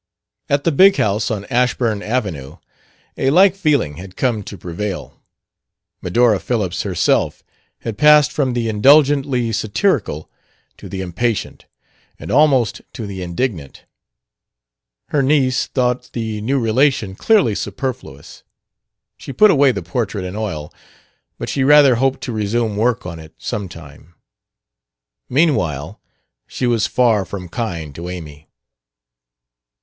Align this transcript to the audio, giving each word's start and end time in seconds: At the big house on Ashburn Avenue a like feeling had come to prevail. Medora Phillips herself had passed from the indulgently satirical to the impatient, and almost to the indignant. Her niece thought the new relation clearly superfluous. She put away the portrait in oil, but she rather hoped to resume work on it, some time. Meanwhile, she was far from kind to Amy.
At 0.49 0.63
the 0.63 0.71
big 0.71 0.95
house 0.97 1.29
on 1.29 1.45
Ashburn 1.51 2.01
Avenue 2.01 2.57
a 3.19 3.29
like 3.29 3.55
feeling 3.55 3.97
had 3.97 4.17
come 4.17 4.41
to 4.41 4.57
prevail. 4.57 5.21
Medora 6.01 6.39
Phillips 6.39 6.81
herself 6.81 7.43
had 7.81 7.99
passed 7.99 8.31
from 8.31 8.53
the 8.53 8.67
indulgently 8.67 9.51
satirical 9.51 10.27
to 10.77 10.89
the 10.89 11.01
impatient, 11.01 11.67
and 12.17 12.31
almost 12.31 12.81
to 12.93 13.05
the 13.05 13.21
indignant. 13.21 13.85
Her 15.09 15.21
niece 15.21 15.67
thought 15.67 16.09
the 16.13 16.41
new 16.41 16.59
relation 16.59 17.13
clearly 17.13 17.53
superfluous. 17.53 18.41
She 19.17 19.31
put 19.31 19.51
away 19.51 19.71
the 19.71 19.83
portrait 19.83 20.25
in 20.25 20.35
oil, 20.35 20.73
but 21.37 21.47
she 21.47 21.63
rather 21.63 21.97
hoped 21.97 22.21
to 22.21 22.31
resume 22.31 22.75
work 22.75 23.05
on 23.05 23.19
it, 23.19 23.35
some 23.37 23.69
time. 23.69 24.15
Meanwhile, 25.29 26.01
she 26.47 26.65
was 26.65 26.87
far 26.87 27.23
from 27.23 27.47
kind 27.49 27.93
to 27.93 28.09
Amy. 28.09 28.49